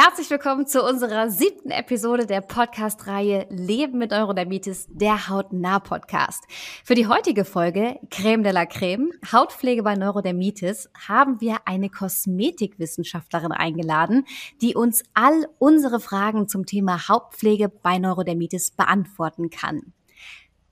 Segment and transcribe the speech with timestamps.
[0.00, 6.44] Herzlich willkommen zu unserer siebten Episode der Podcast-Reihe Leben mit Neurodermitis, der Hautnah-Podcast.
[6.84, 13.50] Für die heutige Folge Creme de la Creme, Hautpflege bei Neurodermitis, haben wir eine Kosmetikwissenschaftlerin
[13.50, 14.24] eingeladen,
[14.62, 19.94] die uns all unsere Fragen zum Thema Hautpflege bei Neurodermitis beantworten kann.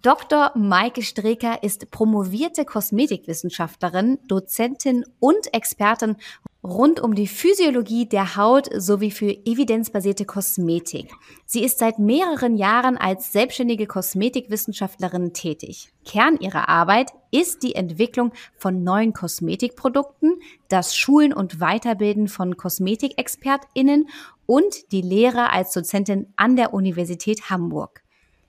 [0.02, 0.52] Dr.
[0.54, 6.14] Maike Streker ist promovierte Kosmetikwissenschaftlerin, Dozentin und Expertin
[6.62, 11.12] rund um die Physiologie der Haut sowie für evidenzbasierte Kosmetik.
[11.44, 15.92] Sie ist seit mehreren Jahren als selbstständige Kosmetikwissenschaftlerin tätig.
[16.04, 24.08] Kern ihrer Arbeit ist die Entwicklung von neuen Kosmetikprodukten, das Schulen und Weiterbilden von Kosmetikexpertinnen
[24.46, 28.02] und die Lehre als Dozentin an der Universität Hamburg.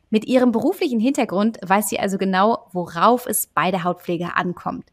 [0.10, 4.86] Mit ihrem beruflichen Hintergrund weiß sie also genau, worauf es bei der Hautpflege ankommt.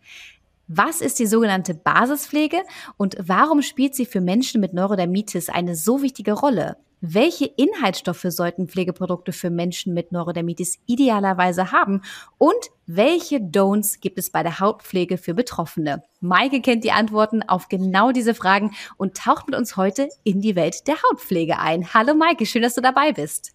[0.67, 2.63] Was ist die sogenannte Basispflege
[2.97, 6.79] und warum spielt sie für Menschen mit Neurodermitis eine so wichtige Rolle?
[7.03, 12.01] Welche Inhaltsstoffe sollten Pflegeprodukte für Menschen mit Neurodermitis idealerweise haben?
[12.39, 16.03] Und welche Don'ts gibt es bei der Hautpflege für Betroffene?
[16.21, 20.57] Maike kennt die Antworten auf genau diese Fragen und taucht mit uns heute in die
[20.57, 21.93] Welt der Hautpflege ein.
[21.93, 23.53] Hallo Maike, schön, dass du dabei bist.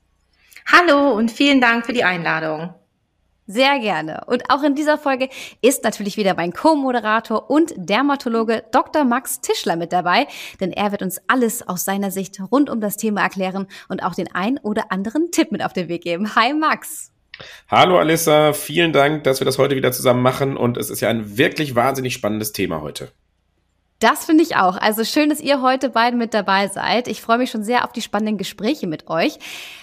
[0.71, 2.75] Hallo und vielen Dank für die Einladung.
[3.51, 4.21] Sehr gerne.
[4.27, 5.27] Und auch in dieser Folge
[5.63, 9.05] ist natürlich wieder mein Co-Moderator und Dermatologe Dr.
[9.05, 10.27] Max Tischler mit dabei,
[10.59, 14.13] denn er wird uns alles aus seiner Sicht rund um das Thema erklären und auch
[14.13, 16.35] den ein oder anderen Tipp mit auf den Weg geben.
[16.35, 17.11] Hi Max.
[17.67, 21.09] Hallo Alissa, vielen Dank, dass wir das heute wieder zusammen machen und es ist ja
[21.09, 23.11] ein wirklich wahnsinnig spannendes Thema heute.
[23.97, 24.77] Das finde ich auch.
[24.77, 27.07] Also schön, dass ihr heute beiden mit dabei seid.
[27.07, 29.39] Ich freue mich schon sehr auf die spannenden Gespräche mit euch.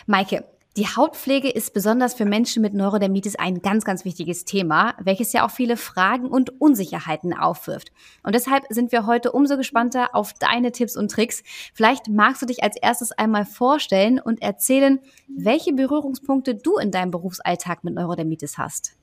[0.06, 0.44] Maike,
[0.76, 5.46] die Hautpflege ist besonders für Menschen mit Neurodermitis ein ganz, ganz wichtiges Thema, welches ja
[5.46, 7.92] auch viele Fragen und Unsicherheiten aufwirft.
[8.22, 11.42] Und deshalb sind wir heute umso gespannter auf deine Tipps und Tricks.
[11.72, 17.10] Vielleicht magst du dich als erstes einmal vorstellen und erzählen, welche Berührungspunkte du in deinem
[17.10, 18.96] Berufsalltag mit Neurodermitis hast.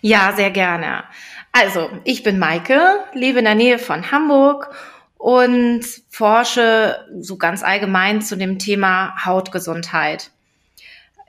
[0.00, 1.04] Ja, sehr gerne.
[1.52, 2.80] Also, ich bin Maike,
[3.12, 4.74] lebe in der Nähe von Hamburg
[5.18, 10.30] und forsche so ganz allgemein zu dem Thema Hautgesundheit.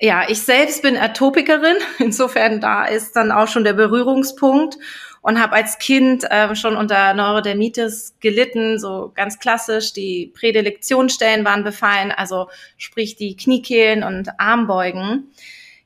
[0.02, 1.76] Ja, ich selbst bin Atopikerin.
[2.00, 4.78] Insofern da ist dann auch schon der Berührungspunkt
[5.22, 9.92] und habe als Kind äh, schon unter Neurodermitis gelitten, so ganz klassisch.
[9.92, 15.32] Die Prädilektionsstellen waren befallen, also sprich die Kniekehlen und Armbeugen.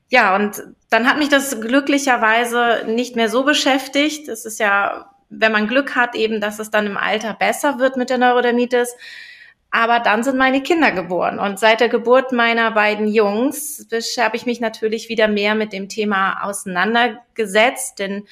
[0.10, 4.28] Ja, und dann hat mich das glücklicherweise nicht mehr so beschäftigt.
[4.28, 7.98] Es ist ja, wenn man Glück hat, eben, dass es dann im Alter besser wird
[7.98, 8.96] mit der Neurodermitis.
[9.76, 11.40] Aber dann sind meine Kinder geboren.
[11.40, 13.88] Und seit der Geburt meiner beiden Jungs
[14.20, 18.28] habe ich mich natürlich wieder mehr mit dem Thema auseinandergesetzt, denn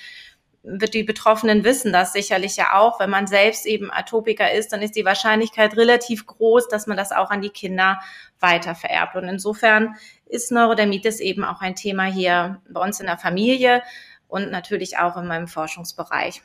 [0.61, 2.99] die Betroffenen wissen das sicherlich ja auch.
[2.99, 7.11] Wenn man selbst eben Atopiker ist, dann ist die Wahrscheinlichkeit relativ groß, dass man das
[7.11, 7.99] auch an die Kinder
[8.39, 9.15] weiter vererbt.
[9.15, 9.95] Und insofern
[10.27, 13.81] ist Neurodermitis eben auch ein Thema hier bei uns in der Familie
[14.27, 16.43] und natürlich auch in meinem Forschungsbereich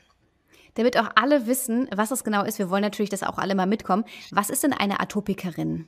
[0.76, 2.58] damit auch alle wissen, was es genau ist.
[2.58, 4.04] Wir wollen natürlich, dass auch alle mal mitkommen.
[4.30, 5.86] Was ist denn eine Atopikerin?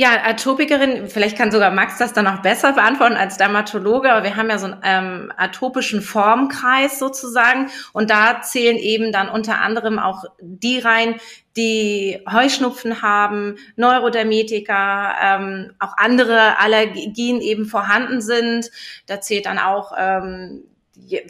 [0.00, 4.36] Ja, Atopikerin, vielleicht kann sogar Max das dann auch besser beantworten als Dermatologe, aber wir
[4.36, 9.98] haben ja so einen ähm, atopischen Formkreis sozusagen und da zählen eben dann unter anderem
[9.98, 11.16] auch die rein,
[11.56, 18.70] die Heuschnupfen haben, Neurodermetiker, ähm, auch andere Allergien eben vorhanden sind.
[19.06, 20.62] Da zählt dann auch ähm,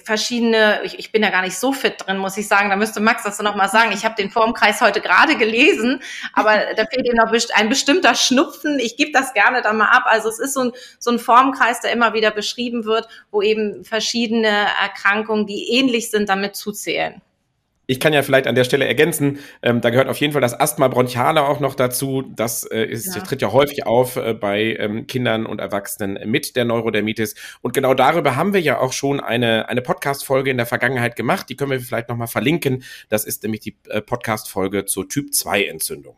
[0.04, 2.70] verschiedene, ich, ich bin da gar nicht so fit drin, muss ich sagen.
[2.70, 3.92] Da müsste Max das noch mal sagen.
[3.92, 6.02] Ich habe den Formkreis heute gerade gelesen,
[6.32, 8.78] aber da fehlt ihm noch ein bestimmter Schnupfen.
[8.78, 10.04] Ich gebe das gerne dann mal ab.
[10.06, 13.84] Also es ist so ein, so ein Formkreis, der immer wieder beschrieben wird, wo eben
[13.84, 14.48] verschiedene
[14.82, 17.22] Erkrankungen, die ähnlich sind, damit zuzählen.
[17.90, 20.52] Ich kann ja vielleicht an der Stelle ergänzen, ähm, da gehört auf jeden Fall das
[20.52, 22.22] Asthma bronchiale auch noch dazu.
[22.36, 23.22] Das äh, ist, ja.
[23.22, 27.34] tritt ja häufig auf äh, bei ähm, Kindern und Erwachsenen mit der Neurodermitis.
[27.62, 31.48] Und genau darüber haben wir ja auch schon eine, eine Podcast-Folge in der Vergangenheit gemacht.
[31.48, 32.84] Die können wir vielleicht nochmal verlinken.
[33.08, 36.14] Das ist nämlich die äh, Podcast-Folge zur Typ-2-Entzündung.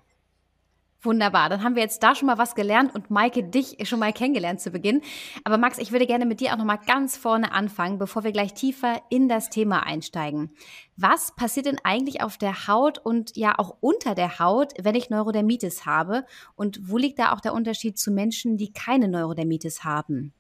[1.03, 4.13] Wunderbar, dann haben wir jetzt da schon mal was gelernt und Maike dich schon mal
[4.13, 5.01] kennengelernt zu Beginn.
[5.45, 8.33] Aber Max, ich würde gerne mit dir auch noch mal ganz vorne anfangen, bevor wir
[8.33, 10.51] gleich tiefer in das Thema einsteigen.
[10.99, 15.09] Was passiert denn eigentlich auf der Haut und ja auch unter der Haut, wenn ich
[15.09, 16.27] Neurodermitis habe?
[16.55, 20.35] Und wo liegt da auch der Unterschied zu Menschen, die keine Neurodermitis haben?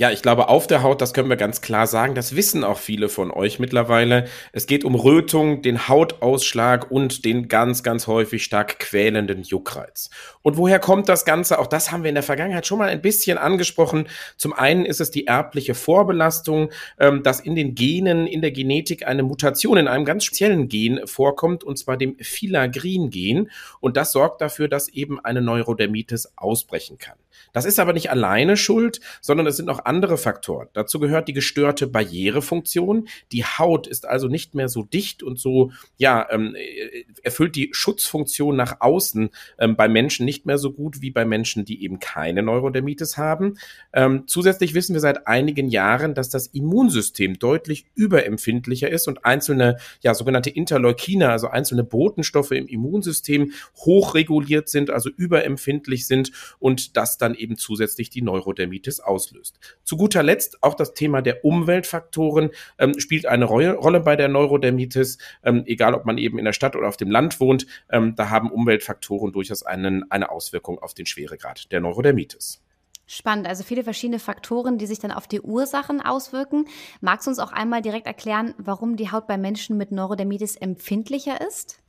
[0.00, 2.78] Ja, ich glaube, auf der Haut, das können wir ganz klar sagen, das wissen auch
[2.78, 4.28] viele von euch mittlerweile.
[4.52, 10.10] Es geht um Rötung, den Hautausschlag und den ganz, ganz häufig stark quälenden Juckreiz.
[10.42, 11.58] Und woher kommt das Ganze?
[11.58, 14.06] Auch das haben wir in der Vergangenheit schon mal ein bisschen angesprochen.
[14.36, 16.70] Zum einen ist es die erbliche Vorbelastung,
[17.00, 21.08] ähm, dass in den Genen, in der Genetik eine Mutation in einem ganz speziellen Gen
[21.08, 23.50] vorkommt, und zwar dem Filagrin-Gen.
[23.80, 27.18] Und das sorgt dafür, dass eben eine Neurodermitis ausbrechen kann.
[27.52, 30.68] Das ist aber nicht alleine schuld, sondern es sind noch andere Faktoren.
[30.74, 33.08] Dazu gehört die gestörte Barrierefunktion.
[33.32, 37.70] Die Haut ist also nicht mehr so dicht und so, ja, ähm, äh, erfüllt die
[37.72, 41.98] Schutzfunktion nach außen ähm, bei Menschen nicht mehr so gut wie bei Menschen, die eben
[41.98, 43.58] keine Neurodermitis haben.
[43.92, 49.78] Ähm, zusätzlich wissen wir seit einigen Jahren, dass das Immunsystem deutlich überempfindlicher ist und einzelne,
[50.02, 57.16] ja, sogenannte Interleukine, also einzelne Botenstoffe im Immunsystem hochreguliert sind, also überempfindlich sind und das
[57.16, 59.58] dann eben zusätzlich die Neurodermitis auslöst.
[59.84, 65.18] Zu guter Letzt auch das Thema der Umweltfaktoren ähm, spielt eine Rolle bei der Neurodermitis,
[65.44, 67.66] ähm, egal ob man eben in der Stadt oder auf dem Land wohnt.
[67.90, 72.62] Ähm, da haben Umweltfaktoren durchaus einen, eine Auswirkung auf den Schweregrad der Neurodermitis.
[73.10, 76.66] Spannend, also viele verschiedene Faktoren, die sich dann auf die Ursachen auswirken.
[77.00, 81.40] Magst du uns auch einmal direkt erklären, warum die Haut bei Menschen mit Neurodermitis empfindlicher
[81.40, 81.80] ist?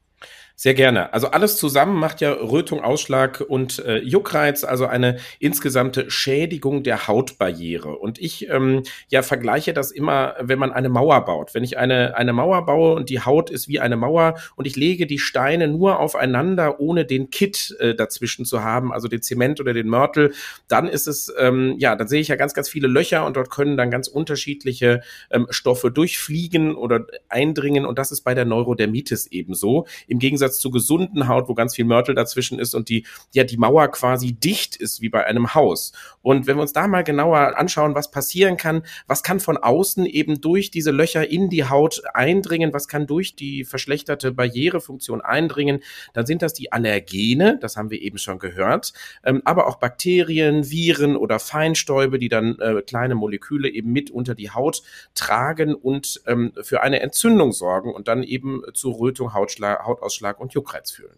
[0.62, 1.13] Sehr gerne.
[1.13, 7.07] Also alles zusammen macht ja Rötung, Ausschlag und äh, Juckreiz, also eine insgesamte Schädigung der
[7.07, 7.98] Hautbarriere.
[7.98, 11.54] Und ich ähm, ja vergleiche das immer, wenn man eine Mauer baut.
[11.54, 14.75] Wenn ich eine, eine Mauer baue und die Haut ist wie eine Mauer und ich
[14.75, 19.62] lege die Steine nur aufeinander, ohne den Kit äh, dazwischen zu haben, also den Zement
[19.62, 20.33] oder den Mörtel,
[20.68, 23.50] dann ist es, ähm, ja, dann sehe ich ja ganz, ganz viele Löcher und dort
[23.50, 27.86] können dann ganz unterschiedliche ähm, Stoffe durchfliegen oder eindringen.
[27.86, 29.88] Und das ist bei der Neurodermitis ebenso.
[30.10, 33.58] Im Gegensatz zur gesunden Haut, wo ganz viel Mörtel dazwischen ist und die, ja, die
[33.58, 35.94] Mauer quasi dicht ist wie bei einem Haus.
[36.22, 40.06] Und wenn wir uns da mal genauer anschauen, was passieren kann, was kann von außen
[40.06, 45.82] eben durch diese Löcher in die Haut eindringen, was kann durch die verschlechterte Barrierefunktion eindringen,
[46.14, 50.70] dann sind das die Allergene, das haben wir eben schon gehört, ähm, aber auch Bakterien,
[50.70, 54.82] Viren oder Feinstäube, die dann äh, kleine Moleküle eben mit unter die Haut
[55.16, 60.54] tragen und ähm, für eine Entzündung sorgen und dann eben zu Rötung, Hautschlag, Hautausschlag und
[60.54, 61.18] Juckreiz fühlen.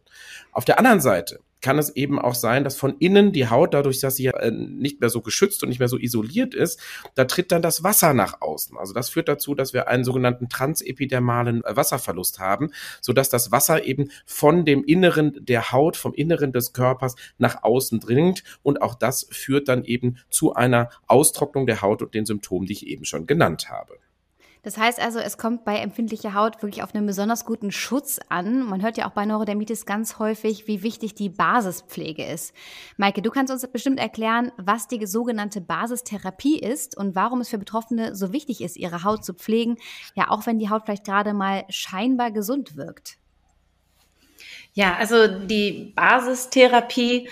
[0.51, 3.99] Auf der anderen Seite kann es eben auch sein, dass von innen die Haut, dadurch,
[3.99, 6.79] dass sie äh, nicht mehr so geschützt und nicht mehr so isoliert ist,
[7.13, 8.77] da tritt dann das Wasser nach außen.
[8.77, 13.85] Also das führt dazu, dass wir einen sogenannten transepidermalen äh, Wasserverlust haben, sodass das Wasser
[13.85, 18.43] eben von dem Inneren der Haut, vom Inneren des Körpers nach außen dringt.
[18.63, 22.73] Und auch das führt dann eben zu einer Austrocknung der Haut und den Symptomen, die
[22.73, 23.99] ich eben schon genannt habe.
[24.63, 28.61] Das heißt also, es kommt bei empfindlicher Haut wirklich auf einen besonders guten Schutz an.
[28.61, 32.53] Man hört ja auch bei Neurodermitis ganz häufig, wie wichtig die Basispflege ist.
[32.97, 37.57] Maike, du kannst uns bestimmt erklären, was die sogenannte Basistherapie ist und warum es für
[37.57, 39.77] Betroffene so wichtig ist, ihre Haut zu pflegen,
[40.13, 43.17] ja auch wenn die Haut vielleicht gerade mal scheinbar gesund wirkt.
[44.73, 47.27] Ja, also die Basistherapie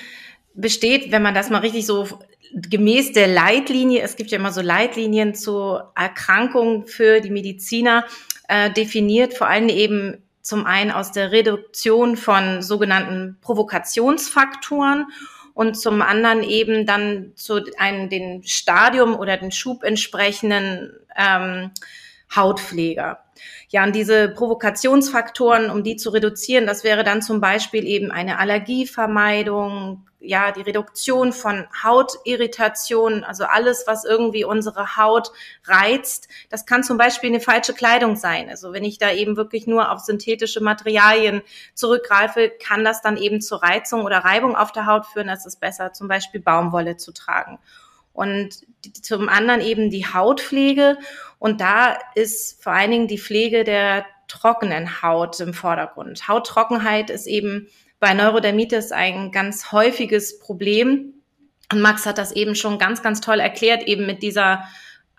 [0.55, 2.07] besteht, wenn man das mal richtig so
[2.53, 8.05] gemäß der Leitlinie, es gibt ja immer so Leitlinien zu Erkrankungen für die Mediziner,
[8.47, 15.05] äh, definiert, vor allem eben zum einen aus der Reduktion von sogenannten Provokationsfaktoren
[15.53, 21.71] und zum anderen eben dann zu einem den Stadium oder den Schub entsprechenden ähm,
[22.35, 23.23] Hautpfleger.
[23.69, 28.39] Ja, und diese Provokationsfaktoren, um die zu reduzieren, das wäre dann zum Beispiel eben eine
[28.39, 35.31] Allergievermeidung, ja, die Reduktion von Hautirritationen, also alles, was irgendwie unsere Haut
[35.65, 36.27] reizt.
[36.49, 38.49] Das kann zum Beispiel eine falsche Kleidung sein.
[38.49, 41.41] Also wenn ich da eben wirklich nur auf synthetische Materialien
[41.73, 45.29] zurückgreife, kann das dann eben zur Reizung oder Reibung auf der Haut führen.
[45.29, 47.59] Es ist besser, zum Beispiel Baumwolle zu tragen.
[48.19, 48.67] Und
[49.01, 50.97] zum anderen eben die Hautpflege.
[51.37, 56.27] Und da ist vor allen Dingen die Pflege der trockenen Haut im Vordergrund.
[56.27, 57.67] Hauttrockenheit ist eben
[58.01, 61.13] bei Neurodermitis ein ganz häufiges Problem.
[61.71, 64.65] Und Max hat das eben schon ganz, ganz toll erklärt, eben mit dieser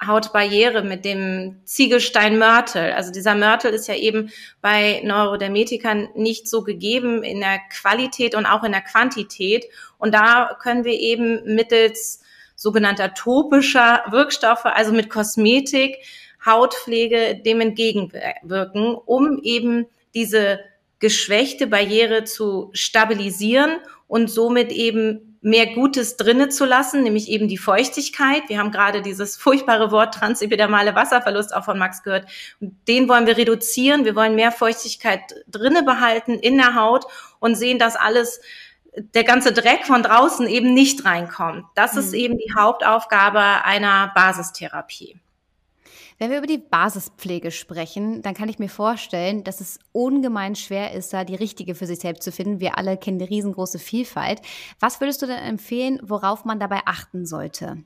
[0.06, 2.92] Hautbarriere, mit dem Ziegelsteinmörtel.
[2.92, 4.30] Also dieser Mörtel ist ja eben
[4.60, 9.64] bei Neurodermitikern nicht so gegeben in der Qualität und auch in der Quantität.
[9.96, 12.19] Und da können wir eben mittels
[12.60, 15.96] sogenannter topischer Wirkstoffe, also mit Kosmetik,
[16.44, 20.60] Hautpflege dem entgegenwirken, um eben diese
[20.98, 27.56] geschwächte Barriere zu stabilisieren und somit eben mehr Gutes drinne zu lassen, nämlich eben die
[27.56, 28.42] Feuchtigkeit.
[28.48, 32.28] Wir haben gerade dieses furchtbare Wort transepidermale Wasserverlust auch von Max gehört.
[32.60, 34.04] Den wollen wir reduzieren.
[34.04, 37.06] Wir wollen mehr Feuchtigkeit drinne behalten in der Haut
[37.38, 38.42] und sehen das alles
[38.96, 41.64] der ganze Dreck von draußen eben nicht reinkommt.
[41.74, 41.98] Das mhm.
[42.00, 45.16] ist eben die Hauptaufgabe einer Basistherapie.
[46.18, 50.92] Wenn wir über die Basispflege sprechen, dann kann ich mir vorstellen, dass es ungemein schwer
[50.92, 52.60] ist, da die richtige für sich selbst zu finden.
[52.60, 54.42] Wir alle kennen die riesengroße Vielfalt.
[54.80, 57.78] Was würdest du denn empfehlen, worauf man dabei achten sollte?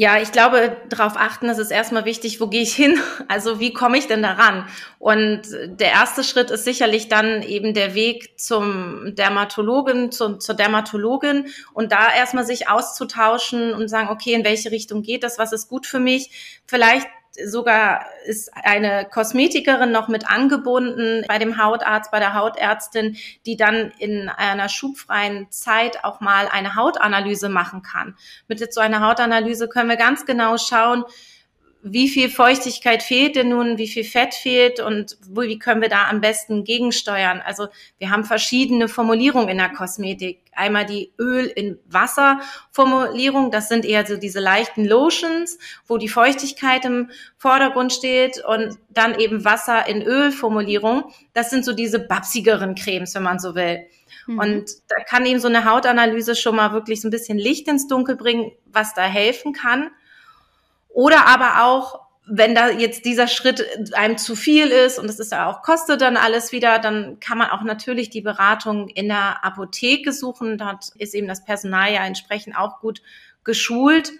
[0.00, 3.00] Ja, ich glaube, darauf achten, es ist erstmal wichtig, wo gehe ich hin?
[3.26, 4.68] Also wie komme ich denn daran?
[5.00, 11.46] Und der erste Schritt ist sicherlich dann eben der Weg zum Dermatologen, zum, zur Dermatologin
[11.74, 15.36] und da erstmal sich auszutauschen und sagen, okay, in welche Richtung geht das?
[15.36, 16.60] Was ist gut für mich?
[16.64, 17.08] Vielleicht
[17.46, 23.16] sogar ist eine Kosmetikerin noch mit angebunden bei dem Hautarzt, bei der Hautärztin,
[23.46, 28.16] die dann in einer schubfreien Zeit auch mal eine Hautanalyse machen kann.
[28.48, 31.04] Mit so einer Hautanalyse können wir ganz genau schauen,
[31.82, 36.08] wie viel Feuchtigkeit fehlt denn nun, wie viel Fett fehlt und wie können wir da
[36.08, 37.40] am besten gegensteuern.
[37.44, 37.68] Also
[37.98, 40.40] wir haben verschiedene Formulierungen in der Kosmetik.
[40.52, 42.40] Einmal die Öl in Wasser
[42.72, 48.76] Formulierung, das sind eher so diese leichten Lotions, wo die Feuchtigkeit im Vordergrund steht und
[48.90, 51.12] dann eben Wasser in Öl Formulierung.
[51.32, 53.86] Das sind so diese babsigeren Cremes, wenn man so will.
[54.26, 54.38] Mhm.
[54.38, 57.86] Und da kann eben so eine Hautanalyse schon mal wirklich so ein bisschen Licht ins
[57.86, 59.90] Dunkel bringen, was da helfen kann.
[60.88, 65.32] Oder aber auch, wenn da jetzt dieser Schritt einem zu viel ist und es ist
[65.32, 69.44] ja auch kostet dann alles wieder, dann kann man auch natürlich die Beratung in der
[69.44, 70.58] Apotheke suchen.
[70.58, 73.02] Dort ist eben das Personal ja entsprechend auch gut
[73.44, 74.12] geschult.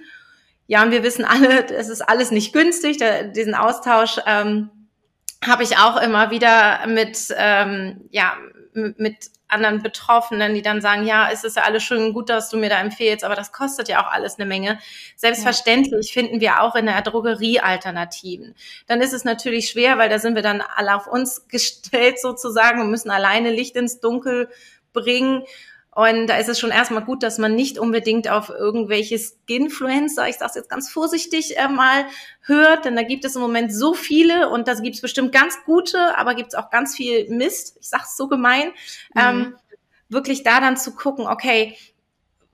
[0.67, 2.99] Ja, und wir wissen alle, es ist alles nicht günstig.
[2.99, 4.71] Der, diesen Austausch ähm,
[5.45, 8.37] habe ich auch immer wieder mit, ähm, ja,
[8.73, 12.59] mit anderen Betroffenen, die dann sagen, ja, es ist ja alles schön gut, dass du
[12.59, 14.79] mir da empfehlst, aber das kostet ja auch alles eine Menge.
[15.17, 16.13] Selbstverständlich ja.
[16.13, 18.55] finden wir auch in der Drogerie Alternativen.
[18.87, 22.81] Dann ist es natürlich schwer, weil da sind wir dann alle auf uns gestellt sozusagen
[22.81, 24.51] und müssen alleine Licht ins Dunkel
[24.93, 25.45] bringen.
[25.95, 30.37] Und da ist es schon erstmal gut, dass man nicht unbedingt auf irgendwelche Skinfluencer, ich
[30.37, 32.07] sage es jetzt ganz vorsichtig, äh, mal
[32.43, 35.59] hört, denn da gibt es im Moment so viele und da gibt es bestimmt ganz
[35.65, 38.69] gute, aber gibt es auch ganz viel Mist, ich sage es so gemein,
[39.15, 39.21] mhm.
[39.21, 39.57] ähm,
[40.09, 41.77] wirklich da dann zu gucken, okay,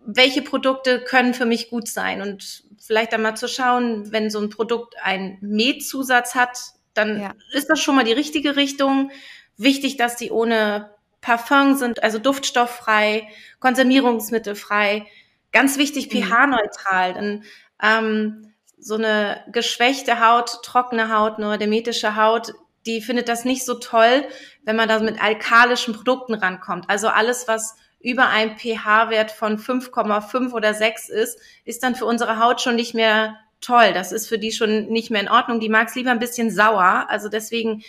[0.07, 4.51] welche Produkte können für mich gut sein und vielleicht einmal zu schauen, wenn so ein
[4.51, 6.59] Produkt einen Metzusatz hat,
[6.93, 7.35] dann ja.
[7.53, 9.11] ist das schon mal die richtige Richtung.
[9.57, 10.94] Wichtig, dass die ohne
[11.25, 13.29] Parfum sind, also duftstofffrei,
[13.59, 15.07] konservierungsmittelfrei.
[15.53, 16.23] Ganz wichtig, mhm.
[16.23, 17.15] pH-neutral.
[17.15, 17.45] Denn
[17.83, 22.53] ähm, so eine geschwächte Haut, trockene Haut, neurodermitische Haut,
[22.85, 24.27] die findet das nicht so toll,
[24.65, 26.91] wenn man da mit alkalischen Produkten rankommt.
[26.91, 32.39] Also alles, was über einem pH-Wert von 5,5 oder 6 ist, ist dann für unsere
[32.39, 33.95] Haut schon nicht mehr toll.
[33.95, 35.59] Das ist für die schon nicht mehr in Ordnung.
[35.59, 37.07] Die mag es lieber ein bisschen sauer.
[37.09, 37.83] Also deswegen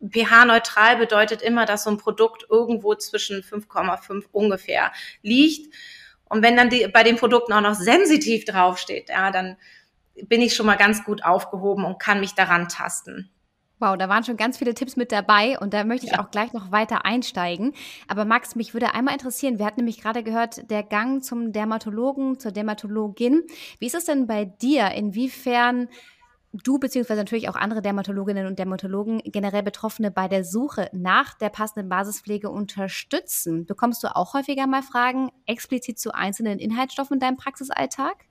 [0.00, 5.74] pH-neutral bedeutet immer, dass so ein Produkt irgendwo zwischen 5,5 ungefähr liegt.
[6.28, 9.56] Und wenn dann die, bei den Produkten auch noch sensitiv draufsteht, ja, dann
[10.24, 13.30] bin ich schon mal ganz gut aufgehoben und kann mich daran tasten.
[13.78, 16.20] Wow, da waren schon ganz viele Tipps mit dabei und da möchte ich ja.
[16.20, 17.74] auch gleich noch weiter einsteigen.
[18.08, 22.38] Aber Max, mich würde einmal interessieren, wir hatten nämlich gerade gehört, der Gang zum Dermatologen,
[22.38, 23.42] zur Dermatologin.
[23.78, 24.92] Wie ist es denn bei dir?
[24.92, 25.88] Inwiefern
[26.64, 31.48] du beziehungsweise natürlich auch andere Dermatologinnen und Dermatologen generell Betroffene bei der Suche nach der
[31.48, 33.66] passenden Basispflege unterstützen?
[33.66, 38.26] Bekommst du auch häufiger mal Fragen explizit zu einzelnen Inhaltsstoffen in deinem Praxisalltag?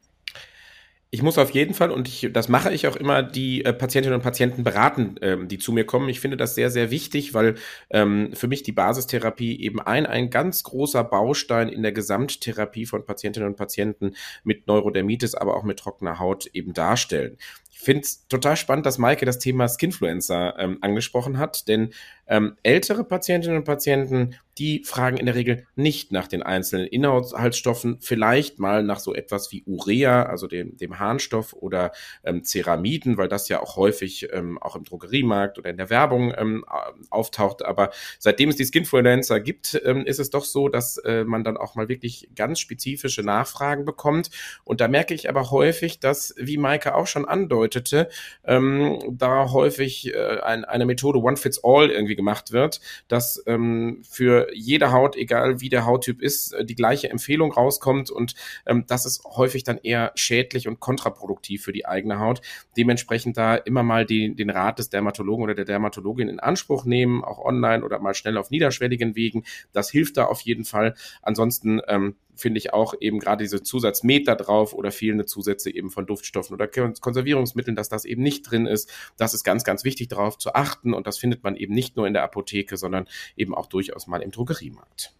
[1.15, 4.17] Ich muss auf jeden Fall, und ich, das mache ich auch immer, die äh, Patientinnen
[4.17, 6.09] und Patienten beraten, ähm, die zu mir kommen.
[6.09, 7.55] Ich finde das sehr, sehr wichtig, weil
[7.89, 13.05] ähm, für mich die Basistherapie eben ein, ein ganz großer Baustein in der Gesamttherapie von
[13.05, 14.13] Patientinnen und Patienten
[14.43, 17.37] mit Neurodermitis, aber auch mit trockener Haut eben darstellen.
[17.77, 21.91] Ich finde es total spannend, dass Maike das Thema Skinfluencer ähm, angesprochen hat, denn
[22.27, 27.99] ähm, ältere Patientinnen und Patienten, die fragen in der Regel nicht nach den einzelnen Inhaltsstoffen,
[27.99, 31.91] vielleicht mal nach so etwas wie Urea, also dem, dem Harnstoff oder
[32.23, 36.33] ähm, Ceramiden, weil das ja auch häufig ähm, auch im Drogeriemarkt oder in der Werbung
[36.37, 36.65] ähm,
[37.09, 37.65] auftaucht.
[37.65, 41.57] Aber seitdem es die Skinfluencer gibt, ähm, ist es doch so, dass äh, man dann
[41.57, 44.31] auch mal wirklich ganz spezifische Nachfragen bekommt.
[44.63, 47.25] Und da merke ich aber häufig, dass, wie Maike auch schon
[47.65, 48.09] andeutete,
[48.43, 54.03] ähm, da häufig äh, ein, eine Methode One Fits All irgendwie gemacht wird, dass ähm,
[54.07, 58.85] für jede Haut, egal wie der Hauttyp ist, äh, die gleiche Empfehlung rauskommt und ähm,
[58.87, 62.41] das ist häufig dann eher schädlich und kontraproduktiv für die eigene Haut.
[62.77, 67.23] Dementsprechend da immer mal die, den Rat des Dermatologen oder der Dermatologin in Anspruch nehmen,
[67.23, 69.43] auch online oder mal schnell auf niederschwelligen Wegen.
[69.73, 70.95] Das hilft da auf jeden Fall.
[71.21, 75.89] Ansonsten ähm, finde ich auch eben gerade diese Zusatzmet da drauf oder fehlende Zusätze eben
[75.89, 78.91] von Duftstoffen oder Konservierungsmitteln, dass das eben nicht drin ist.
[79.17, 82.07] Das ist ganz, ganz wichtig darauf zu achten und das findet man eben nicht nur
[82.07, 85.13] in der Apotheke, sondern eben auch durchaus mal im Drogeriemarkt.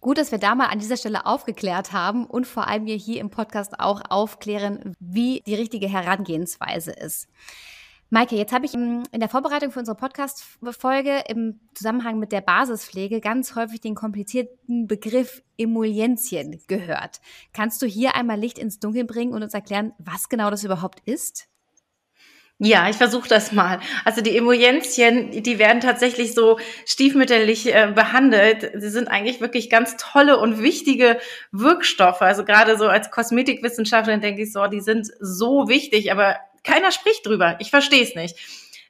[0.00, 3.20] Gut, dass wir da mal an dieser Stelle aufgeklärt haben und vor allem wir hier
[3.20, 7.28] im Podcast auch aufklären, wie die richtige Herangehensweise ist.
[8.14, 13.22] Maike, jetzt habe ich in der Vorbereitung für unsere Podcast-Folge im Zusammenhang mit der Basispflege
[13.22, 17.22] ganz häufig den komplizierten Begriff Emulgenzien gehört.
[17.54, 21.00] Kannst du hier einmal Licht ins Dunkel bringen und uns erklären, was genau das überhaupt
[21.06, 21.48] ist?
[22.58, 23.80] Ja, ich versuche das mal.
[24.04, 28.72] Also die Emulgenzien, die werden tatsächlich so stiefmütterlich äh, behandelt.
[28.74, 31.18] Sie sind eigentlich wirklich ganz tolle und wichtige
[31.50, 32.20] Wirkstoffe.
[32.20, 37.26] Also gerade so als Kosmetikwissenschaftlerin denke ich so, die sind so wichtig, aber keiner spricht
[37.26, 37.56] drüber.
[37.60, 38.36] Ich verstehe es nicht.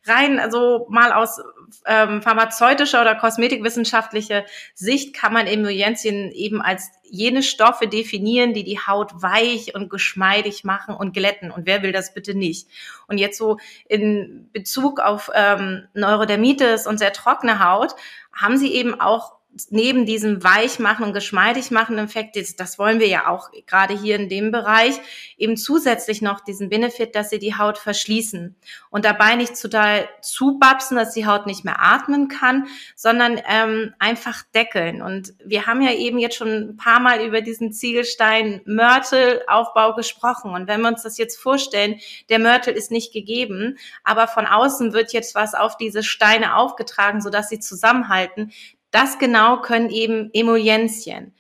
[0.04, 1.40] Rein, also mal aus
[1.86, 8.80] ähm, pharmazeutischer oder kosmetikwissenschaftlicher Sicht kann man Emulgenzien eben als jene Stoffe definieren, die die
[8.80, 11.52] Haut weich und geschmeidig machen und glätten.
[11.52, 12.66] Und wer will das bitte nicht?
[13.06, 17.94] Und jetzt so in Bezug auf ähm, Neurodermitis und sehr trockene Haut
[18.32, 19.34] haben sie eben auch
[19.70, 24.30] neben diesem Weichmachen und geschmeidig machen Effekt, das wollen wir ja auch gerade hier in
[24.30, 24.98] dem Bereich,
[25.36, 28.56] eben zusätzlich noch diesen Benefit, dass sie die Haut verschließen
[28.90, 32.66] und dabei nicht total zubapsen, dass die Haut nicht mehr atmen kann,
[32.96, 35.02] sondern ähm, einfach deckeln.
[35.02, 40.52] Und wir haben ja eben jetzt schon ein paar Mal über diesen Ziegelstein-Mörtelaufbau gesprochen.
[40.52, 44.94] Und wenn wir uns das jetzt vorstellen, der Mörtel ist nicht gegeben, aber von außen
[44.94, 48.50] wird jetzt was auf diese Steine aufgetragen, sodass sie zusammenhalten,
[48.92, 51.34] das genau können eben Emulgenzien.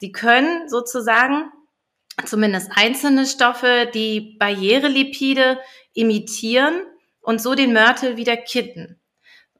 [0.00, 1.52] Die können sozusagen
[2.24, 5.58] zumindest einzelne Stoffe die Barrierelipide
[5.92, 6.82] imitieren
[7.20, 8.98] und so den Mörtel wieder kitten.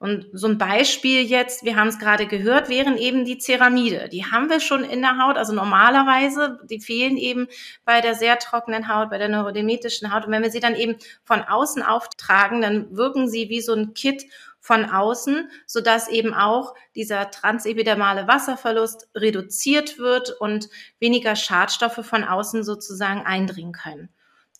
[0.03, 4.09] Und so ein Beispiel jetzt, wir haben es gerade gehört, wären eben die Ceramide.
[4.09, 7.47] Die haben wir schon in der Haut, also normalerweise, die fehlen eben
[7.85, 10.25] bei der sehr trockenen Haut, bei der neurodermitischen Haut.
[10.25, 13.93] Und wenn wir sie dann eben von außen auftragen, dann wirken sie wie so ein
[13.93, 14.25] Kit
[14.63, 22.23] von außen, so dass eben auch dieser transepidermale Wasserverlust reduziert wird und weniger Schadstoffe von
[22.23, 24.07] außen sozusagen eindringen können.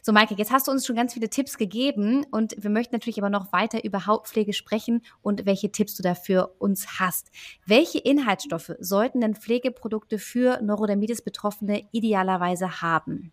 [0.00, 3.18] So, Maike, jetzt hast du uns schon ganz viele Tipps gegeben und wir möchten natürlich
[3.18, 7.32] aber noch weiter über Hautpflege sprechen und welche Tipps du dafür uns hast.
[7.66, 13.32] Welche Inhaltsstoffe sollten denn Pflegeprodukte für Neurodermitis-Betroffene idealerweise haben?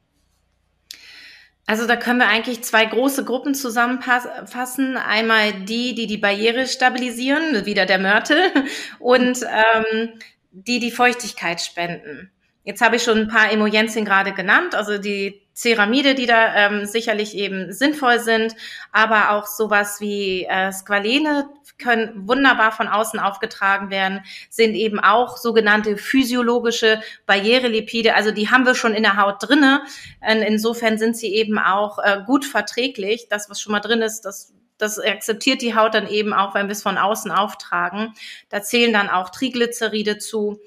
[1.67, 4.97] Also da können wir eigentlich zwei große Gruppen zusammenfassen.
[4.97, 8.51] Einmal die, die die Barriere stabilisieren, wieder der Mörtel,
[8.99, 10.09] und ähm,
[10.51, 12.31] die die Feuchtigkeit spenden.
[12.63, 16.85] Jetzt habe ich schon ein paar Emojenzien gerade genannt, also die Ceramide, die da ähm,
[16.85, 18.55] sicherlich eben sinnvoll sind,
[18.91, 25.37] aber auch sowas wie äh, Squalene können wunderbar von außen aufgetragen werden, sind eben auch
[25.37, 29.81] sogenannte physiologische Barrierelipide, also die haben wir schon in der Haut drinne.
[30.21, 33.27] Insofern sind sie eben auch äh, gut verträglich.
[33.29, 36.67] Das, was schon mal drin ist, das das akzeptiert die Haut dann eben auch, wenn
[36.67, 38.13] wir es von außen auftragen.
[38.49, 40.59] Da zählen dann auch Triglyceride zu.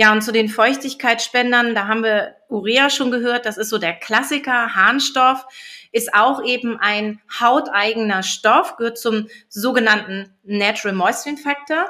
[0.00, 3.94] Ja, und zu den Feuchtigkeitsspendern, da haben wir Urea schon gehört, das ist so der
[3.94, 5.44] Klassiker, Harnstoff,
[5.90, 11.86] ist auch eben ein hauteigener Stoff, gehört zum sogenannten Natural Moisturing Factor.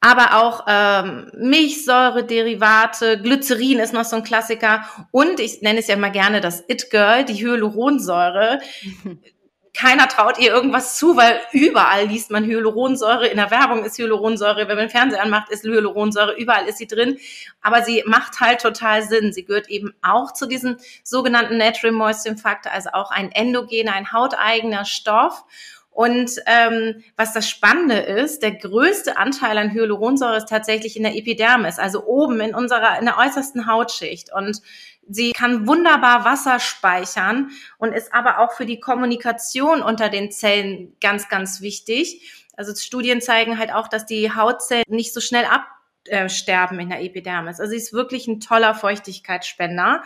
[0.00, 4.86] Aber auch ähm, Milchsäure-Derivate, Glycerin ist noch so ein Klassiker.
[5.10, 8.60] Und ich nenne es ja mal gerne das It-Girl, die Hyaluronsäure.
[9.72, 13.28] keiner traut ihr irgendwas zu, weil überall liest man Hyaluronsäure.
[13.28, 17.18] In der Werbung ist Hyaluronsäure, wenn man Fernseher anmacht, ist Hyaluronsäure, überall ist sie drin.
[17.62, 19.32] Aber sie macht halt total Sinn.
[19.32, 24.12] Sie gehört eben auch zu diesem sogenannten Natural Moisturing Factor, also auch ein endogener, ein
[24.12, 25.44] hauteigener Stoff.
[25.90, 31.16] Und ähm, was das Spannende ist, der größte Anteil an Hyaluronsäure ist tatsächlich in der
[31.16, 34.32] Epidermis, also oben in unserer, in der äußersten Hautschicht.
[34.32, 34.62] Und
[35.12, 40.96] Sie kann wunderbar Wasser speichern und ist aber auch für die Kommunikation unter den Zellen
[41.00, 42.46] ganz, ganz wichtig.
[42.56, 47.58] Also Studien zeigen halt auch, dass die Hautzellen nicht so schnell absterben in der Epidermis.
[47.58, 50.04] Also sie ist wirklich ein toller Feuchtigkeitsspender.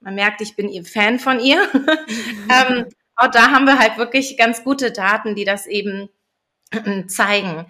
[0.00, 1.68] Man merkt, ich bin Fan von ihr.
[2.48, 2.86] ähm,
[3.16, 6.08] auch da haben wir halt wirklich ganz gute Daten, die das eben
[7.06, 7.66] zeigen.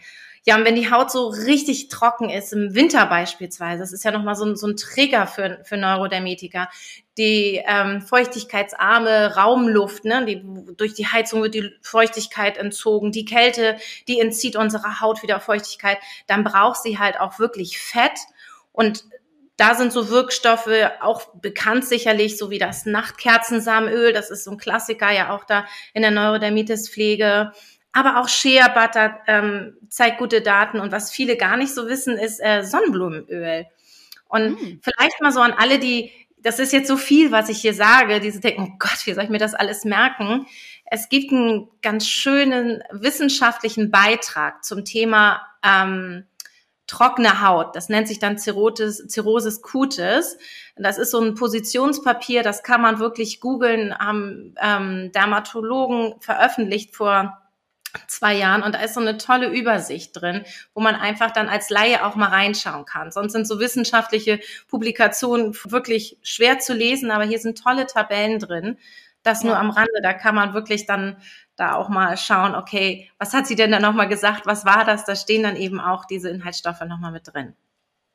[0.47, 4.11] Ja, und wenn die Haut so richtig trocken ist, im Winter beispielsweise, das ist ja
[4.11, 6.69] nochmal so, ein, so ein Trigger für, für Neurodermitiker,
[7.17, 10.45] die ähm, feuchtigkeitsarme Raumluft, ne, die,
[10.77, 15.97] durch die Heizung wird die Feuchtigkeit entzogen, die Kälte, die entzieht unserer Haut wieder Feuchtigkeit,
[16.27, 18.19] dann braucht sie halt auch wirklich Fett.
[18.73, 19.05] Und
[19.57, 20.69] da sind so Wirkstoffe
[21.01, 25.65] auch bekannt sicherlich, so wie das Nachtkerzensamenöl, das ist so ein Klassiker ja auch da
[25.93, 27.53] in der Neurodermitis-Pflege
[27.95, 30.81] aber auch Shea Butter ähm, zeigt gute Daten.
[30.81, 33.67] Und was viele gar nicht so wissen, ist äh, Sonnenblumenöl.
[34.29, 34.81] Und mhm.
[34.83, 38.19] vielleicht mal so an alle, die, das ist jetzt so viel, was ich hier sage,
[38.19, 40.47] die so denken, oh Gott, wie soll ich mir das alles merken?
[40.87, 46.25] Es gibt einen ganz schönen wissenschaftlichen Beitrag zum Thema ähm,
[46.89, 47.77] trockene Haut.
[47.77, 50.37] Das nennt sich dann Cirrhosis, Cirrhosis cutis.
[50.77, 57.41] Das ist so ein Positionspapier, das kann man wirklich googeln, haben ähm, Dermatologen veröffentlicht vor
[58.07, 61.71] zwei Jahren und da ist so eine tolle Übersicht drin, wo man einfach dann als
[61.71, 63.11] Laie auch mal reinschauen kann.
[63.11, 68.79] Sonst sind so wissenschaftliche Publikationen wirklich schwer zu lesen, aber hier sind tolle Tabellen drin.
[69.23, 71.17] Das nur am Rande, da kann man wirklich dann
[71.57, 75.05] da auch mal schauen, okay, was hat sie denn da nochmal gesagt, was war das?
[75.05, 77.55] Da stehen dann eben auch diese Inhaltsstoffe nochmal mit drin.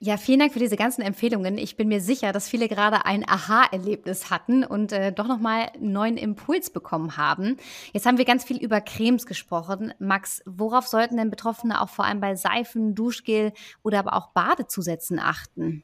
[0.01, 1.57] Ja, vielen Dank für diese ganzen Empfehlungen.
[1.57, 5.91] Ich bin mir sicher, dass viele gerade ein Aha-Erlebnis hatten und äh, doch nochmal einen
[5.91, 7.57] neuen Impuls bekommen haben.
[7.91, 9.93] Jetzt haben wir ganz viel über Cremes gesprochen.
[9.99, 13.51] Max, worauf sollten denn Betroffene auch vor allem bei Seifen, Duschgel
[13.83, 15.83] oder aber auch Badezusätzen achten?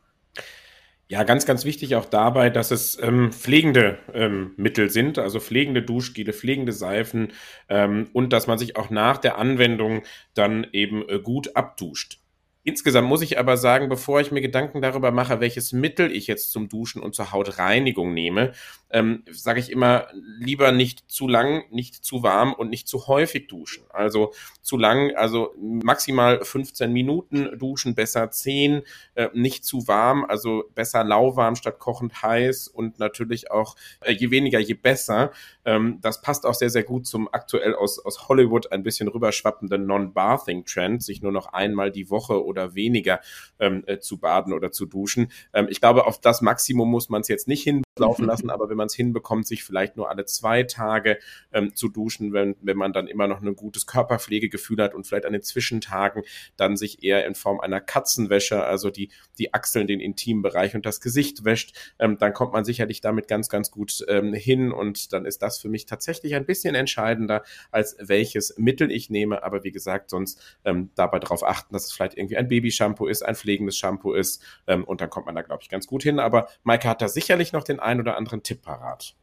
[1.10, 5.84] Ja, ganz, ganz wichtig auch dabei, dass es ähm, pflegende ähm, Mittel sind, also pflegende
[5.84, 7.34] Duschgele, pflegende Seifen
[7.68, 12.22] ähm, und dass man sich auch nach der Anwendung dann eben äh, gut abduscht.
[12.68, 16.52] Insgesamt muss ich aber sagen, bevor ich mir Gedanken darüber mache, welches Mittel ich jetzt
[16.52, 18.54] zum Duschen und zur Hautreinigung nehme,
[18.96, 20.08] ähm, sage ich immer,
[20.40, 23.84] lieber nicht zu lang, nicht zu warm und nicht zu häufig duschen.
[23.90, 28.84] Also zu lang, also maximal 15 Minuten duschen, besser 10,
[29.16, 34.32] äh, nicht zu warm, also besser lauwarm statt kochend heiß und natürlich auch äh, je
[34.32, 35.32] weniger, je besser.
[35.66, 39.86] Ähm, das passt auch sehr, sehr gut zum aktuell aus, aus Hollywood ein bisschen rüberschwappenden
[39.86, 43.20] Non-Bathing-Trend, sich nur noch einmal die Woche oder weniger
[43.60, 45.34] ähm, äh, zu baden oder zu duschen.
[45.54, 48.78] Ähm, ich glaube, auf das Maximum muss man es jetzt nicht hinlaufen lassen, aber wenn
[48.78, 51.18] man es hinbekommt, sich vielleicht nur alle zwei Tage
[51.54, 55.26] ähm, zu duschen, wenn, wenn man dann immer noch ein gutes Körperpflegegefühl hat und vielleicht
[55.26, 56.24] an den Zwischentagen
[56.58, 61.00] dann sich eher in Form einer Katzenwäsche, also die, die Achseln, den Intimbereich und das
[61.00, 65.26] Gesicht wäscht, ähm, dann kommt man sicherlich damit ganz, ganz gut ähm, hin und dann
[65.26, 69.44] ist das für mich tatsächlich ein bisschen entscheidender, als welches Mittel ich nehme.
[69.44, 73.22] Aber wie gesagt, sonst ähm, dabei darauf achten, dass es vielleicht irgendwie ein Babyshampoo ist,
[73.22, 74.44] ein pflegendes Shampoo ist.
[74.68, 76.20] Ähm, und dann kommt man da, glaube ich, ganz gut hin.
[76.20, 79.16] Aber Maike hat da sicherlich noch den ein oder anderen Tipp parat.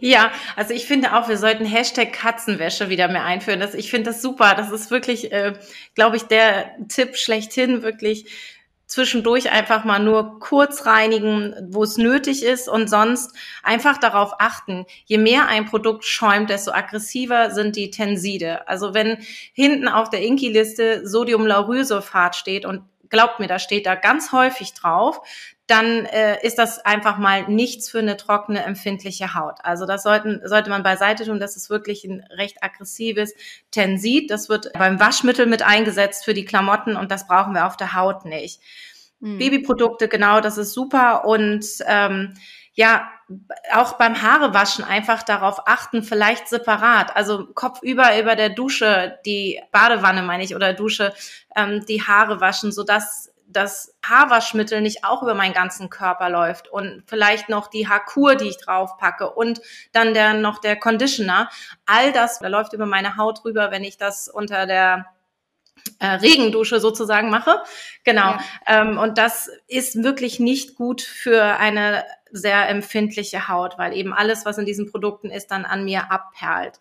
[0.00, 3.60] Ja, also ich finde auch, wir sollten Hashtag Katzenwäsche wieder mehr einführen.
[3.60, 4.54] Das, ich finde das super.
[4.54, 5.52] Das ist wirklich, äh,
[5.94, 8.26] glaube ich, der Tipp schlechthin, wirklich
[8.86, 14.86] zwischendurch einfach mal nur kurz reinigen, wo es nötig ist und sonst einfach darauf achten.
[15.04, 18.66] Je mehr ein Produkt schäumt, desto aggressiver sind die Tenside.
[18.68, 19.18] Also wenn
[19.52, 25.20] hinten auf der Inki-Liste Sodiumlaurylsulfat steht und glaubt mir, da steht da ganz häufig drauf,
[25.66, 29.56] dann äh, ist das einfach mal nichts für eine trockene, empfindliche Haut.
[29.62, 31.40] Also das sollten, sollte man beiseite tun.
[31.40, 33.34] Das ist wirklich ein recht aggressives
[33.72, 34.30] Tensid.
[34.30, 37.94] Das wird beim Waschmittel mit eingesetzt für die Klamotten und das brauchen wir auf der
[37.94, 38.60] Haut nicht.
[39.20, 39.38] Hm.
[39.38, 41.24] Babyprodukte, genau, das ist super.
[41.24, 42.34] Und ähm,
[42.76, 43.10] ja,
[43.72, 47.16] auch beim Haarewaschen einfach darauf achten, vielleicht separat.
[47.16, 51.12] Also kopfüber über der Dusche, die Badewanne meine ich, oder Dusche,
[51.56, 57.02] ähm, die Haare waschen, sodass das Haarwaschmittel nicht auch über meinen ganzen Körper läuft und
[57.06, 59.60] vielleicht noch die Haarkur, die ich drauf packe und
[59.92, 61.48] dann der, noch der Conditioner.
[61.86, 65.06] All das, da läuft über meine Haut rüber, wenn ich das unter der
[65.98, 67.62] äh, Regendusche sozusagen mache.
[68.04, 68.32] Genau.
[68.32, 68.40] Ja.
[68.66, 74.44] Ähm, und das ist wirklich nicht gut für eine sehr empfindliche Haut, weil eben alles,
[74.44, 76.80] was in diesen Produkten ist, dann an mir abperlt.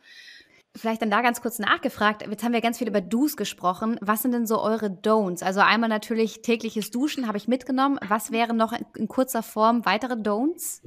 [0.75, 2.27] Vielleicht dann da ganz kurz nachgefragt.
[2.29, 3.97] Jetzt haben wir ganz viel über Do's gesprochen.
[4.01, 5.41] Was sind denn so eure Don'ts?
[5.41, 7.97] Also einmal natürlich tägliches Duschen habe ich mitgenommen.
[8.05, 10.81] Was wären noch in kurzer Form weitere Don'ts?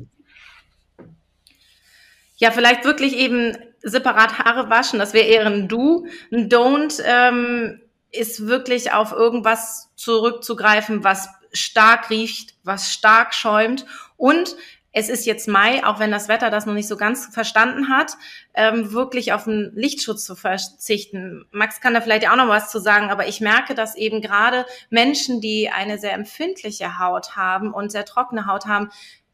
[2.37, 4.99] Ja, vielleicht wirklich eben separat Haare waschen.
[4.99, 6.07] Das wäre eher ein Do.
[6.31, 14.57] Ein Don't ähm, ist wirklich auf irgendwas zurückzugreifen, was stark riecht, was stark schäumt und
[14.93, 18.15] es ist jetzt Mai, auch wenn das Wetter das noch nicht so ganz verstanden hat,
[18.55, 21.47] ähm, wirklich auf den Lichtschutz zu verzichten.
[21.53, 24.65] Max kann da vielleicht auch noch was zu sagen, aber ich merke, dass eben gerade
[24.91, 28.91] Menschen, die eine sehr empfindliche Haut haben und sehr trockene Haut haben,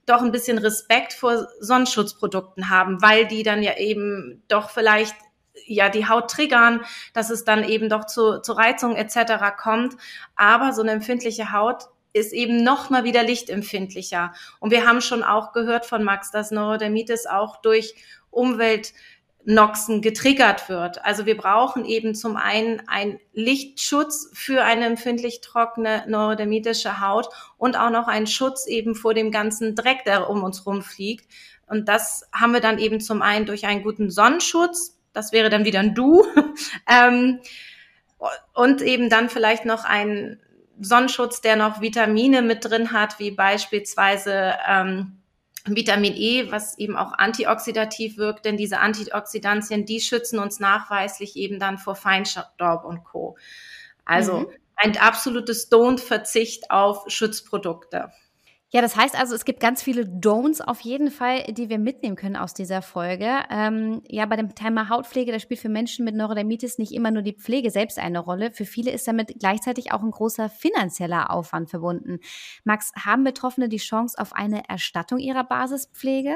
[0.06, 5.14] doch ein bisschen Respekt vor Sonnenschutzprodukten haben, weil die dann ja eben doch vielleicht
[5.66, 6.80] ja die Haut triggern,
[7.12, 9.56] dass es dann eben doch zu, zu Reizungen etc.
[9.56, 9.96] kommt.
[10.36, 14.32] Aber so eine empfindliche Haut ist eben noch mal wieder lichtempfindlicher.
[14.60, 17.94] Und wir haben schon auch gehört von Max, dass Neurodermitis auch durch
[18.30, 21.04] Umweltnoxen getriggert wird.
[21.04, 27.76] Also wir brauchen eben zum einen einen Lichtschutz für eine empfindlich trockene neurodermitische Haut und
[27.76, 31.28] auch noch einen Schutz eben vor dem ganzen Dreck, der um uns rumfliegt.
[31.66, 34.93] Und das haben wir dann eben zum einen durch einen guten Sonnenschutz.
[35.14, 36.24] Das wäre dann wieder ein Du.
[36.90, 37.40] ähm,
[38.52, 40.40] und eben dann vielleicht noch ein
[40.80, 45.22] Sonnenschutz, der noch Vitamine mit drin hat, wie beispielsweise ähm,
[45.66, 51.58] Vitamin E, was eben auch antioxidativ wirkt, denn diese Antioxidantien, die schützen uns nachweislich eben
[51.58, 53.36] dann vor Feinstaub und Co.
[54.04, 54.46] Also mhm.
[54.76, 58.12] ein absolutes Don't-Verzicht auf Schutzprodukte.
[58.74, 62.16] Ja, das heißt also, es gibt ganz viele Don'ts auf jeden Fall, die wir mitnehmen
[62.16, 63.30] können aus dieser Folge.
[63.48, 67.22] Ähm, ja, bei dem Thema Hautpflege, da spielt für Menschen mit Neurodermitis nicht immer nur
[67.22, 68.50] die Pflege selbst eine Rolle.
[68.50, 72.18] Für viele ist damit gleichzeitig auch ein großer finanzieller Aufwand verbunden.
[72.64, 76.34] Max, haben Betroffene die Chance auf eine Erstattung ihrer Basispflege?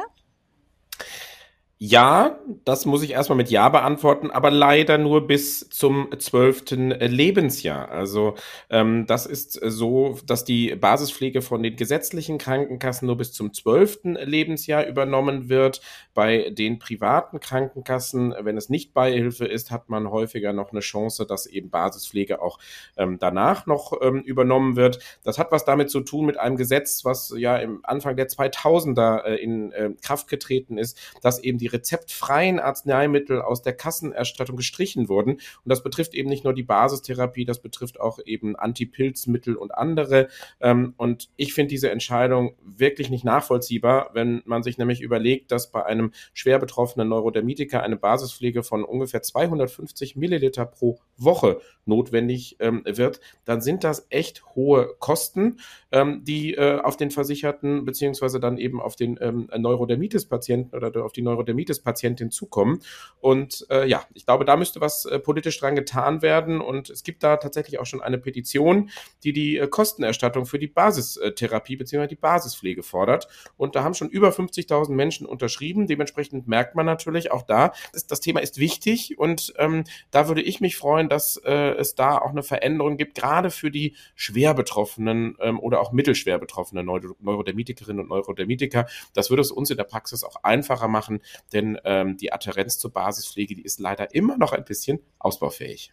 [1.81, 7.89] Ja, das muss ich erstmal mit Ja beantworten, aber leider nur bis zum zwölften Lebensjahr.
[7.89, 8.35] Also
[8.69, 14.17] ähm, das ist so, dass die Basispflege von den gesetzlichen Krankenkassen nur bis zum zwölften
[14.17, 15.81] Lebensjahr übernommen wird.
[16.15, 21.27] Bei den privaten Krankenkassen, wenn es nicht Beihilfe ist, hat man häufiger noch eine Chance,
[21.27, 22.59] dass eben Basispflege auch
[22.97, 24.99] ähm, danach noch ähm, übernommen wird.
[25.23, 29.23] Das hat was damit zu tun mit einem Gesetz, was ja im Anfang der 2000er
[29.23, 35.09] äh, in äh, Kraft getreten ist, dass eben die rezeptfreien Arzneimittel aus der Kassenerstattung gestrichen
[35.09, 35.33] wurden.
[35.33, 40.29] Und das betrifft eben nicht nur die Basistherapie, das betrifft auch eben Antipilzmittel und andere.
[40.61, 45.71] Ähm, und ich finde diese Entscheidung wirklich nicht nachvollziehbar, wenn man sich nämlich überlegt, dass
[45.71, 52.83] bei einem schwer betroffenen Neurodermitiker eine Basispflege von ungefähr 250 Milliliter pro Woche notwendig ähm,
[52.85, 55.59] wird, dann sind das echt hohe Kosten,
[55.91, 61.23] ähm, die äh, auf den Versicherten beziehungsweise dann eben auf den Neurodermitis-Patienten oder auf die
[61.23, 62.81] Neurodermitis Diabetes-Patientin zukommen.
[63.21, 66.61] Und äh, ja, ich glaube, da müsste was äh, politisch dran getan werden.
[66.61, 68.91] Und es gibt da tatsächlich auch schon eine Petition,
[69.25, 72.07] die die äh, Kostenerstattung für die Basistherapie bzw.
[72.07, 73.29] die Basispflege fordert.
[73.57, 75.87] Und da haben schon über 50.000 Menschen unterschrieben.
[75.87, 79.19] Dementsprechend merkt man natürlich auch da, das, das Thema ist wichtig.
[79.19, 83.17] Und ähm, da würde ich mich freuen, dass äh, es da auch eine Veränderung gibt,
[83.17, 88.87] gerade für die schwer Betroffenen ähm, oder auch mittelschwer betroffenen Neuro Neurodermitikerinnen und Neurodermitiker.
[89.13, 91.21] Das würde es uns in der Praxis auch einfacher machen,
[91.53, 95.93] denn ähm, die Adherenz zur Basispflege, die ist leider immer noch ein bisschen ausbaufähig.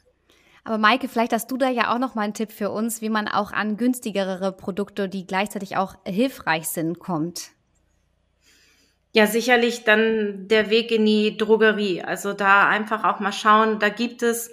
[0.64, 3.10] Aber Maike, vielleicht hast du da ja auch noch mal einen Tipp für uns, wie
[3.10, 7.52] man auch an günstigere Produkte, die gleichzeitig auch hilfreich sind, kommt.
[9.14, 12.02] Ja, sicherlich dann der Weg in die Drogerie.
[12.02, 14.52] Also da einfach auch mal schauen, da gibt es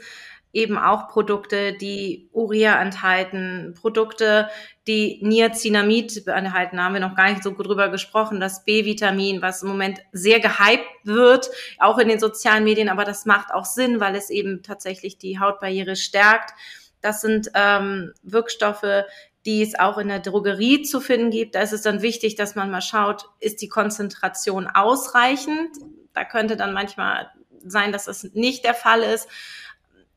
[0.52, 4.48] eben auch Produkte, die Urea enthalten, Produkte,
[4.86, 9.68] die Niacinamid enthalten, haben wir noch gar nicht so drüber gesprochen, das B-Vitamin, was im
[9.68, 14.14] Moment sehr gehypt wird, auch in den sozialen Medien, aber das macht auch Sinn, weil
[14.14, 16.52] es eben tatsächlich die Hautbarriere stärkt.
[17.00, 19.04] Das sind ähm, Wirkstoffe,
[19.46, 21.54] die es auch in der Drogerie zu finden gibt.
[21.54, 25.70] Da ist es dann wichtig, dass man mal schaut, ist die Konzentration ausreichend?
[26.14, 27.30] Da könnte dann manchmal
[27.64, 29.28] sein, dass das nicht der Fall ist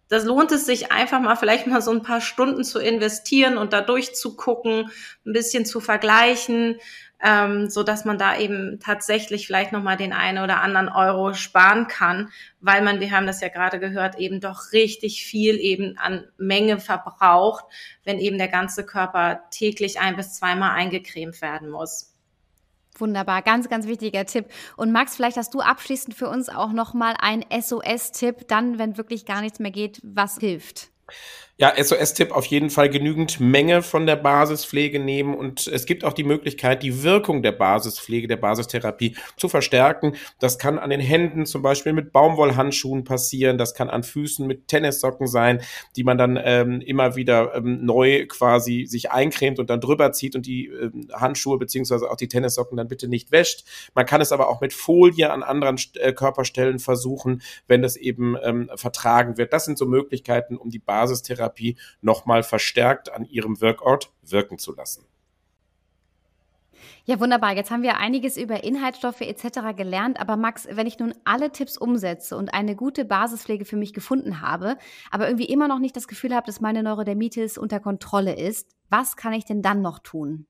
[0.07, 3.73] das lohnt es sich einfach mal vielleicht mal so ein paar Stunden zu investieren und
[3.73, 4.91] da durchzugucken,
[5.25, 6.79] ein bisschen zu vergleichen,
[7.23, 11.33] ähm, so dass man da eben tatsächlich vielleicht noch mal den einen oder anderen Euro
[11.33, 15.97] sparen kann, weil man, wir haben das ja gerade gehört, eben doch richtig viel eben
[15.97, 17.65] an Menge verbraucht,
[18.03, 22.14] wenn eben der ganze Körper täglich ein bis zweimal eingecremt werden muss.
[22.97, 24.45] Wunderbar, ganz, ganz wichtiger Tipp.
[24.77, 29.25] Und Max, vielleicht hast du abschließend für uns auch nochmal einen SOS-Tipp, dann, wenn wirklich
[29.25, 30.89] gar nichts mehr geht, was hilft?
[31.57, 36.11] Ja, SOS-Tipp auf jeden Fall genügend Menge von der Basispflege nehmen und es gibt auch
[36.11, 40.17] die Möglichkeit, die Wirkung der Basispflege, der Basistherapie zu verstärken.
[40.39, 44.67] Das kann an den Händen zum Beispiel mit Baumwollhandschuhen passieren, das kann an Füßen mit
[44.67, 45.61] Tennissocken sein,
[45.95, 50.35] die man dann ähm, immer wieder ähm, neu quasi sich eincremt und dann drüber zieht
[50.35, 53.63] und die ähm, Handschuhe beziehungsweise auch die Tennissocken dann bitte nicht wäscht.
[53.93, 58.35] Man kann es aber auch mit Folie an anderen äh, Körperstellen versuchen, wenn das eben
[58.43, 59.53] ähm, vertragen wird.
[59.53, 64.75] Das sind so Möglichkeiten, um die Basistherapie Therapie nochmal verstärkt an ihrem Wirkort wirken zu
[64.75, 65.05] lassen.
[67.05, 67.55] Ja, wunderbar.
[67.55, 69.75] Jetzt haben wir einiges über Inhaltsstoffe etc.
[69.75, 70.19] gelernt.
[70.19, 74.41] Aber Max, wenn ich nun alle Tipps umsetze und eine gute Basispflege für mich gefunden
[74.41, 74.77] habe,
[75.11, 79.15] aber irgendwie immer noch nicht das Gefühl habe, dass meine Neurodermitis unter Kontrolle ist, was
[79.15, 80.47] kann ich denn dann noch tun?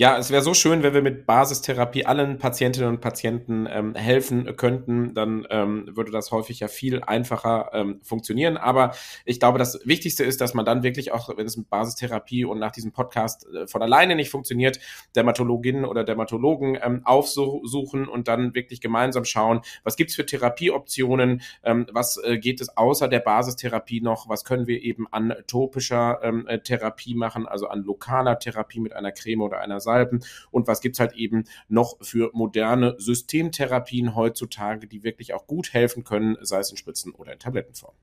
[0.00, 4.54] Ja, es wäre so schön, wenn wir mit Basistherapie allen Patientinnen und Patienten ähm, helfen
[4.54, 5.12] könnten.
[5.12, 8.56] Dann ähm, würde das häufig ja viel einfacher ähm, funktionieren.
[8.56, 12.44] Aber ich glaube, das Wichtigste ist, dass man dann wirklich auch, wenn es mit Basistherapie
[12.44, 14.78] und nach diesem Podcast äh, von alleine nicht funktioniert,
[15.16, 21.88] Dermatologinnen oder Dermatologen ähm, aufsuchen und dann wirklich gemeinsam schauen, was gibt's für Therapieoptionen, ähm,
[21.90, 26.46] was äh, geht es außer der Basistherapie noch, was können wir eben an topischer ähm,
[26.46, 30.20] äh, Therapie machen, also an lokaler Therapie mit einer Creme oder einer Salben
[30.50, 36.04] und was gibt's halt eben noch für moderne Systemtherapien heutzutage, die wirklich auch gut helfen
[36.04, 37.94] können, sei es in Spritzen oder in Tablettenform.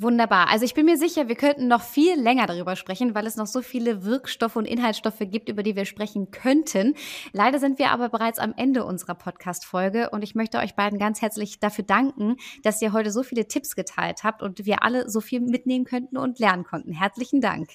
[0.00, 0.48] Wunderbar.
[0.48, 3.48] Also ich bin mir sicher, wir könnten noch viel länger darüber sprechen, weil es noch
[3.48, 6.94] so viele Wirkstoffe und Inhaltsstoffe gibt, über die wir sprechen könnten.
[7.32, 11.20] Leider sind wir aber bereits am Ende unserer Podcast-Folge und ich möchte euch beiden ganz
[11.20, 15.20] herzlich dafür danken, dass ihr heute so viele Tipps geteilt habt und wir alle so
[15.20, 16.92] viel mitnehmen könnten und lernen konnten.
[16.92, 17.70] Herzlichen Dank.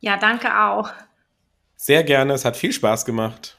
[0.00, 0.92] Ja, danke auch.
[1.82, 3.58] Sehr gerne, es hat viel Spaß gemacht.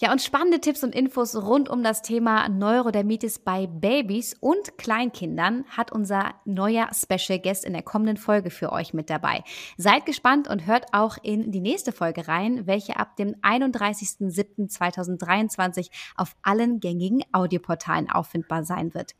[0.00, 5.64] Ja, und spannende Tipps und Infos rund um das Thema Neurodermitis bei Babys und Kleinkindern
[5.68, 9.42] hat unser neuer Special Guest in der kommenden Folge für euch mit dabei.
[9.76, 16.36] Seid gespannt und hört auch in die nächste Folge rein, welche ab dem 31.07.2023 auf
[16.42, 19.16] allen gängigen Audioportalen auffindbar sein wird.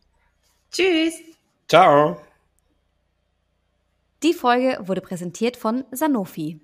[0.71, 1.15] Tschüss.
[1.69, 2.21] Ciao.
[4.23, 6.61] Die Folge wurde präsentiert von Sanofi.